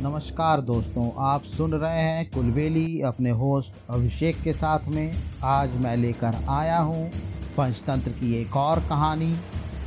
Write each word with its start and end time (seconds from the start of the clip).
नमस्कार 0.00 0.60
दोस्तों, 0.60 1.10
आप 1.18 1.42
सुन 1.42 1.74
रहे 1.74 2.00
हैं 2.00 2.30
कुलबेली 2.30 3.00
अपने 3.00 3.30
होस्ट 3.30 3.72
अभिषेक 3.90 4.40
के 4.42 4.52
साथ 4.52 4.88
में। 4.88 5.14
आज 5.44 5.80
मैं 5.80 5.96
लेकर 5.96 6.34
आया 6.48 6.78
हूँ 6.78 7.08
पंचतंत्र 7.56 8.10
की 8.10 8.34
एक 8.34 8.56
और 8.56 8.80
कहानी। 8.80 9.32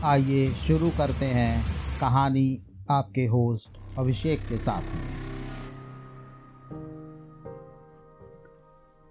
आइए 0.04 0.48
शुरू 0.48 0.90
करते 0.90 1.26
हैं 1.26 1.64
कहानी 2.02 2.62
आपके 2.92 3.26
होस्ट 3.26 3.78
अभिषेक 4.00 4.40
के 4.40 4.58
साथ 4.58 4.82
में। 4.82 5.08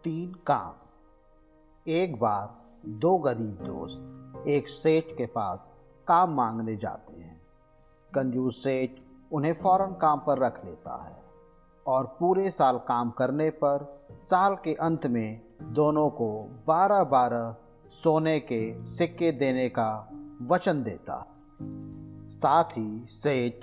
तीन 0.04 0.32
काम। 0.46 1.90
एक 1.90 2.16
बार 2.16 2.54
दो 2.86 3.18
गरीब 3.18 3.58
दोस्त 3.66 4.48
एक 4.48 4.68
सेठ 4.68 5.04
के 5.18 5.26
पास 5.26 5.68
काम 6.08 6.34
मांगने 6.34 6.76
जाते 6.76 7.20
हैं। 7.20 7.40
कंजूस 8.14 8.62
सेठ 8.62 8.90
उन्हें 9.32 9.52
फ़ौरन 9.52 9.92
काम 9.92 10.18
पर 10.18 10.38
रख 10.38 10.64
लेता 10.64 11.04
है 11.04 11.16
और 11.86 12.16
पूरे 12.20 12.50
साल 12.50 12.78
काम 12.78 13.10
करने 13.10 13.50
पर 13.50 14.02
साल 14.24 14.54
के 14.54 14.74
अंत 14.74 15.06
में 15.06 15.40
दोनों 15.62 16.10
को 16.10 16.48
बारह 16.66 17.04
बारह 17.04 17.56
सोने 17.92 18.40
के 18.40 18.86
सिक्के 18.86 19.32
देने 19.32 19.68
का 19.68 20.10
वचन 20.42 20.82
देता 20.82 21.34
साथ 22.30 22.64
ही 22.64 23.06
सेठ 23.08 23.54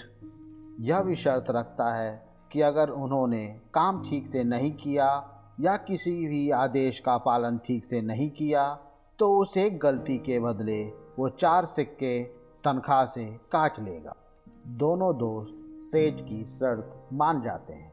यह 0.79 1.01
भी 1.01 1.15
शर्त 1.15 1.45
रखता 1.49 1.93
है 1.95 2.29
कि 2.51 2.61
अगर 2.61 2.89
उन्होंने 2.89 3.59
काम 3.73 4.09
ठीक 4.09 4.27
से 4.27 4.43
नहीं 4.43 4.71
किया 4.71 5.31
या 5.59 5.77
किसी 5.77 6.27
भी 6.27 6.51
आदेश 6.51 6.99
का 6.99 7.17
पालन 7.17 7.57
ठीक 7.57 7.85
से 7.85 8.01
नहीं 8.01 8.31
किया 8.31 8.79
तो 9.20 9.37
उस 9.39 9.53
गलती 9.57 10.17
के 10.17 10.39
बदले 10.39 10.84
वो 11.20 11.29
चार 11.29 11.65
सिक्के 11.65 12.23
तनख्वाह 12.63 13.05
से 13.05 13.25
काट 13.51 13.79
लेगा। 13.79 14.15
दोनों 14.67 15.17
दोस्त 15.17 15.83
सेज 15.83 16.21
की 16.21 16.43
शर्त 16.45 17.09
मान 17.13 17.41
जाते 17.41 17.73
हैं। 17.73 17.91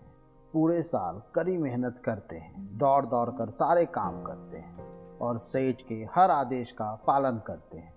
पूरे 0.52 0.82
साल 0.82 1.20
कड़ी 1.34 1.56
मेहनत 1.56 2.02
करते 2.04 2.36
हैं, 2.36 2.78
दौड़ 2.78 3.06
दौड़ 3.06 3.30
कर 3.30 3.50
सारे 3.50 3.84
काम 3.86 4.22
करते 4.22 4.58
हैं 4.58 5.18
और 5.18 5.38
सेज 5.38 5.82
के 5.88 5.94
हर 5.94 6.30
आदेश 6.30 6.70
का 6.70 6.94
पालन 7.06 7.40
करते 7.46 7.78
हैं। 7.78 7.94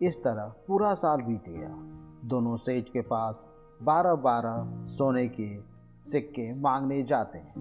इस 0.00 0.22
तरह 0.24 0.54
पूरा 0.66 0.94
साल 0.94 1.22
बीत 1.22 1.44
गया। 1.48 1.68
दोनों 2.28 2.56
सेज 2.56 2.88
के 2.88 3.00
पास 3.00 3.46
बारह 3.82 4.14
बारह 4.14 4.86
सोने 4.86 5.26
के 5.28 5.58
सिक्के 6.10 6.52
मांगने 6.54 7.02
जाते 7.02 7.38
हैं, 7.38 7.54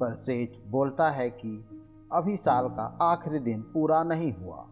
पर 0.00 0.14
सेज 0.14 0.62
बोलता 0.66 1.10
है 1.10 1.30
कि 1.30 1.64
अभी 2.12 2.36
साल 2.36 2.68
का 2.68 2.98
आखिरी 3.02 3.38
दिन 3.38 3.62
पूरा 3.62 4.02
नहीं 4.02 4.32
हुआ 4.32 4.66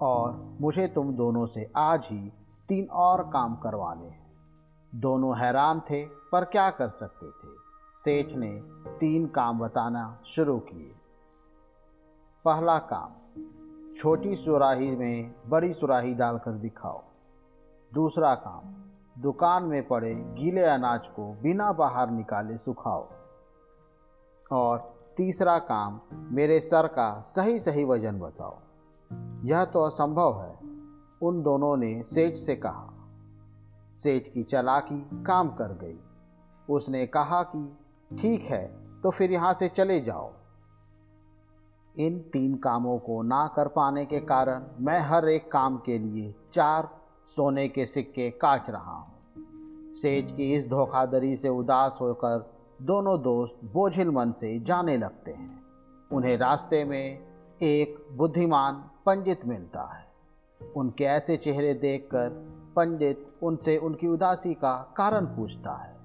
और 0.00 0.56
मुझे 0.60 0.86
तुम 0.88 1.14
दोनों 1.14 1.46
से 1.46 1.70
आज 1.76 2.08
ही 2.10 2.32
तीन 2.68 2.86
और 2.86 3.22
काम 3.22 3.56
करवाने 3.56 4.06
हैं। 4.06 4.21
दोनों 4.94 5.38
हैरान 5.38 5.80
थे, 5.80 6.04
पर 6.04 6.44
क्या 6.44 6.70
कर 6.70 6.88
सकते 6.88 7.26
थे? 7.26 7.52
सेठ 7.94 8.36
ने 8.36 8.60
तीन 8.98 9.26
काम 9.26 9.58
बताना 9.58 10.18
शुरू 10.26 10.58
किए। 10.58 10.94
पहला 12.44 12.78
काम, 12.78 13.10
छोटी 13.98 14.36
सुराही 14.36 14.96
में 14.96 15.34
बड़ी 15.46 15.72
सुराही 15.72 16.14
डालकर 16.14 16.52
दिखाओ। 16.52 17.02
दूसरा 17.94 18.34
काम, 18.34 18.74
दुकान 19.22 19.64
में 19.64 19.88
पड़े 19.88 20.14
गीले 20.14 20.64
अनाज 20.64 21.06
को 21.06 21.36
बिना 21.42 21.72
बाहर 21.72 22.10
निकाले 22.10 22.56
सुखाओ। 22.56 23.08
और 24.52 24.94
तीसरा 25.16 25.58
काम, 25.58 26.00
मेरे 26.12 26.60
सर 26.60 26.86
का 26.86 27.20
सही 27.20 27.58
सही 27.58 27.84
वज़न 27.84 28.20
बताओ। 28.20 28.58
यह 29.44 29.64
तो 29.64 29.82
असंभव 29.82 30.40
है, 30.42 30.58
उन 31.22 31.42
दोनों 31.42 31.76
ने 31.76 32.02
सेठ 32.02 32.36
से 32.36 32.56
कहा। 32.56 32.88
सेठ 33.96 34.28
की 34.28 34.42
चलाकी 34.42 35.24
काम 35.24 35.48
कर 35.48 35.72
गई। 35.72 35.98
उसने 36.68 37.06
कहा 37.06 37.42
कि, 37.42 37.78
ठीक 38.16 38.42
है 38.42 38.64
तो 39.02 39.10
फिर 39.10 39.32
यहाँ 39.32 39.52
से 39.54 39.68
चले 39.68 40.00
जाओ। 40.00 40.32
इन 41.98 42.18
तीन 42.32 42.54
कामों 42.54 42.98
को 42.98 43.22
ना 43.22 43.46
कर 43.56 43.68
पाने 43.68 44.04
के 44.06 44.20
कारण 44.20 44.64
मैं 44.80 45.00
हर 45.00 45.28
एक 45.28 45.50
काम 45.52 45.76
के 45.76 45.98
लिए 45.98 46.34
चार 46.54 46.88
सोने 47.36 47.68
के 47.68 47.86
सिक्के 47.86 48.30
काट 48.30 48.70
रहा 48.70 48.92
हूँ। 48.92 49.94
सेठ 49.94 50.36
की 50.36 50.52
इस 50.54 50.68
धोखाधड़ी 50.68 51.36
से 51.36 51.48
उदास 51.48 51.98
होकर 52.00 52.52
दोनों 52.82 53.22
दोस्त 53.22 53.60
बोझिल 53.64 54.08
मन 54.08 54.32
से 54.32 54.58
जाने 54.60 54.96
लगते 54.96 55.30
हैं। 55.30 55.62
उन्हें 56.12 56.36
रास्ते 56.36 56.84
में 56.84 57.18
एक 57.62 58.06
बुद्धिमान 58.12 58.84
पंडित 59.06 59.44
मिलता 59.46 59.82
है। 59.94 60.06
उनके 60.76 61.04
ऐसे 61.04 61.36
चेहरे 61.36 61.74
देखकर 61.74 62.61
पंडित 62.76 63.26
उनसे 63.42 63.76
उनकी 63.76 64.06
उदासी 64.06 64.54
का 64.54 64.94
कारण 64.96 65.26
पूछता 65.26 65.72
है 65.72 65.96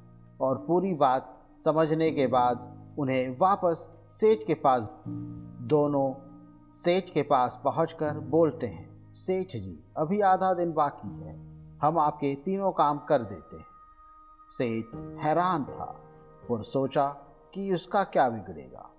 और 0.42 0.58
पूरी 0.58 0.94
बात 0.94 1.34
समझने 1.66 2.12
के 2.12 2.28
बाद 2.28 2.96
उन्हें 3.00 3.38
वापस 3.40 3.90
सेठ 4.10 4.46
के 4.48 4.54
पास, 4.54 4.90
दोनों 5.68 6.14
सेठ 6.84 7.10
के 7.14 7.22
पास 7.22 7.60
पहुंचकर 7.64 8.20
बोलते 8.20 8.68
हैं, 8.68 9.14
सेठ 9.14 9.48
जी, 9.48 9.84
अभी 9.98 10.22
आधा 10.22 10.54
दिन 10.54 10.74
बाकी 10.74 11.08
है, 11.08 11.36
हम 11.82 12.00
आपके 12.00 12.36
तीनों 12.36 12.72
काम 12.72 13.00
कर 13.00 13.24
देते 13.24 13.58
हैं। 13.58 13.66
सेठ 14.50 14.86
हैरान 15.24 15.64
था 15.64 15.96
और 16.52 16.64
सोचा 16.64 17.08
कि 17.54 17.74
उसका 17.74 18.04
क्या 18.04 18.30
बिगड़ेगा। 18.30 18.90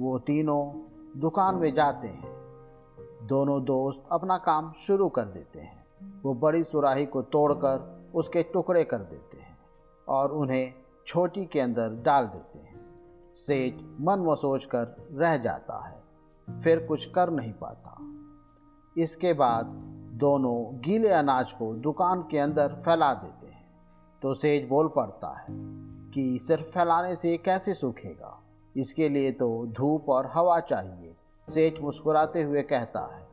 वो 0.00 0.18
तीनों 0.18 0.72
दुकान 1.20 1.54
में 1.54 1.74
जाते 1.74 2.08
हैं, 2.08 2.32
दोनों 3.26 3.64
दोस्त 3.64 4.02
अपना 4.12 4.38
काम 4.38 4.72
शुरू 4.86 5.08
कर 5.08 5.24
देते 5.24 5.60
हैं। 5.60 5.81
वो 6.22 6.34
बड़ी 6.34 6.64
सुराही 6.64 7.06
को 7.06 7.22
तोड़कर 7.22 8.02
उसके 8.14 8.42
टुकड़े 8.42 8.84
कर 8.84 8.98
देते 8.98 9.36
हैं 9.36 9.58
और 10.08 10.32
उन्हें 10.32 10.74
छोटी 11.06 11.46
के 11.46 11.60
अंदर 11.60 11.90
डाल 11.90 12.26
देते 12.26 12.58
हैं। 12.58 12.72
सेठ 13.36 13.74
मन 14.00 14.18
में 14.18 14.34
सोच 14.34 14.64
कर 14.64 15.08
रह 15.12 15.36
जाता 15.36 15.86
है, 15.86 16.02
फिर 16.62 16.86
कुछ 16.86 17.10
कर 17.10 17.30
नहीं 17.30 17.52
पाता। 17.52 17.98
इसके 19.02 19.32
बाद 19.32 19.64
दोनों 20.14 20.80
गीले 20.80 21.08
अनाज 21.08 21.52
को 21.52 21.74
दुकान 21.74 22.22
के 22.22 22.38
अंदर 22.38 22.68
फैला 22.68 23.14
देते 23.14 23.46
हैं। 23.46 23.66
तो 24.22 24.34
सेठ 24.34 24.68
बोल 24.68 24.88
पड़ता 24.88 25.38
है 25.38 25.46
कि, 26.10 26.38
सिर्फ़ 26.46 26.66
फैलाने 26.66 27.16
से 27.16 27.36
कैसे 27.36 27.74
सूखेगा? 27.74 28.42
इसके 28.76 29.08
लिए 29.08 29.32
तो 29.32 29.66
धूप 29.66 30.08
और 30.08 30.26
हवा 30.26 30.60
चाहिए। 30.60 31.16
सेठ 31.50 31.80
मुस्कुराते 31.80 32.42
हुए 32.42 32.62
कहता 32.62 33.00
है 33.00 33.31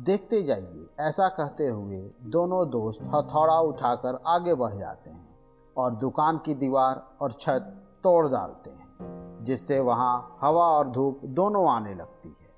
देखते 0.00 0.42
जाइए। 0.42 0.86
ऐसा 1.00 1.28
कहते 1.28 1.68
हुए 1.68 2.10
दोनों 2.22 2.70
दोस्त 2.70 3.02
हथौड़ा 3.02 3.60
उठाकर 3.60 4.22
आगे 4.26 4.54
बढ़ 4.54 4.74
जाते 4.74 5.10
हैं 5.10 5.28
और 5.76 5.94
दुकान 5.94 6.38
की 6.38 6.54
दीवार 6.54 7.10
और 7.20 7.32
छत 7.32 7.82
तोड़ 8.02 8.28
डालते 8.28 8.70
हैं, 8.70 9.44
जिससे 9.44 9.80
वहाँ 9.80 10.38
हवा 10.40 10.66
और 10.66 10.90
धूप 10.90 11.20
दोनों 11.24 11.68
आने 11.68 11.94
लगती 11.94 12.28
है। 12.28 12.50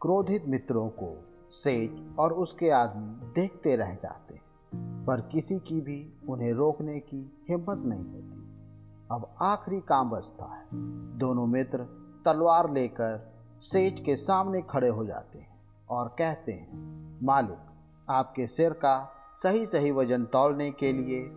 क्रोधित 0.00 0.44
मित्रों 0.46 0.88
को 0.88 1.24
सेठ 1.52 2.18
और 2.18 2.32
उसके 2.32 2.70
आदमी 2.70 3.32
देखते 3.32 3.76
रह 3.76 3.94
जाते 3.94 4.34
हैं, 4.34 5.04
पर 5.04 5.20
किसी 5.20 5.58
की 5.58 5.80
भी 5.80 6.12
उन्हें 6.28 6.52
रोकने 6.52 6.98
की 7.00 7.44
हिम्मत 7.48 7.78
नहीं 7.78 8.04
होती। 8.04 8.42
अब 9.10 9.34
आखिरी 9.42 9.80
काम 9.80 10.10
बचता 10.10 10.54
है। 10.54 10.66
दोनों 11.18 11.46
मित्र 11.46 11.78
तलवार 12.24 12.70
लेकर 12.70 13.32
सेठ 13.62 14.04
के 14.04 14.16
सामने 14.16 14.62
खड़े 14.62 14.88
हो 14.88 15.04
जाते 15.04 15.38
हैं। 15.38 15.55
और 15.90 16.08
कहते 16.08 16.52
हैं, 16.52 17.18
मालिक, 17.22 17.58
आपके 18.08 18.46
सिर 18.46 18.72
का 18.72 19.12
सही 19.42 19.66
सही 19.66 19.90
वज़न 19.90 20.24
तोलने 20.24 20.70
के 20.70 20.92
लिए 20.92 21.30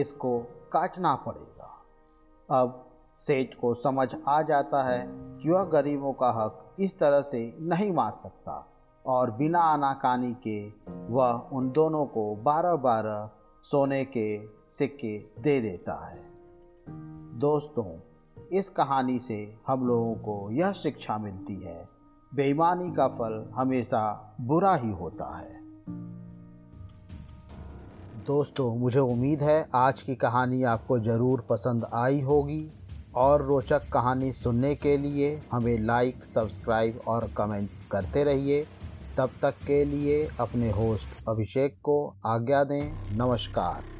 इसको 0.00 0.40
काटना 0.72 1.14
पड़ेगा। 1.14 1.84
अब 2.50 2.84
सेठ 3.20 3.54
को 3.54 3.74
समझ 3.74 4.08
आ 4.28 4.42
जाता 4.42 4.82
है 4.82 5.06
कि 5.10 5.50
वह 5.50 5.64
गरीबों 5.64 6.12
का 6.12 6.30
हक 6.30 6.76
इस 6.80 6.98
तरह 6.98 7.22
से 7.22 7.56
नहीं 7.60 7.92
मार 7.92 8.12
सकता 8.12 8.66
और 9.06 9.30
बिना 9.30 9.60
आनाकानी 9.60 10.34
के 10.34 10.72
वह 10.90 11.32
उन 11.32 11.70
दोनों 11.70 12.06
को 12.06 12.36
बारह 12.36 12.76
बारह 12.76 13.30
सोने 13.62 14.04
के 14.04 14.46
सिक्के 14.68 15.18
दे 15.18 15.60
देता 15.60 16.06
है। 16.06 16.22
दोस्तों, 17.38 17.98
इस 18.52 18.70
कहानी 18.70 19.18
से 19.18 19.58
हम 19.66 19.86
लोगों 19.86 20.14
को 20.14 20.50
यह 20.50 20.72
शिक्षा 20.72 21.18
मिलती 21.18 21.56
है 21.56 21.97
बेईमानी 22.32 22.90
का 22.92 23.06
फल 23.08 23.52
हमेशा 23.54 24.00
बुरा 24.40 24.74
ही 24.74 24.90
होता 24.90 25.36
है। 25.38 25.56
दोस्तों, 28.26 28.76
मुझे 28.76 28.98
उम्मीद 28.98 29.42
है 29.42 29.68
आज 29.74 30.02
की 30.02 30.14
कहानी 30.14 30.62
आपको 30.62 30.98
ज़रूर 30.98 31.46
पसंद 31.50 31.86
आई 31.94 32.20
होगी 32.20 32.72
और 33.16 33.42
रोचक 33.42 33.88
कहानी 33.92 34.32
सुनने 34.32 34.74
के 34.74 34.96
लिए 34.96 35.42
हमें 35.52 35.78
लाइक 35.78 36.24
सब्सक्राइब 36.24 37.00
और 37.08 37.30
कमेंट 37.36 37.70
करते 37.90 38.24
रहिए। 38.24 38.66
तब 39.16 39.30
तक 39.42 39.54
के 39.66 39.84
लिए 39.84 40.28
अपने 40.40 40.70
होस्ट 40.70 41.28
अभिषेक 41.28 41.78
को 41.82 42.14
आज्ञा 42.26 42.64
दें। 42.64 43.16
नमस्कार। 43.18 43.97